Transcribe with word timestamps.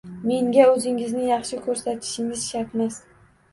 Menga 0.29 0.63
o`zingizni 0.77 1.21
yaxshi 1.27 1.61
ko`rsatishingiz 1.69 2.49
shartmas 2.57 3.01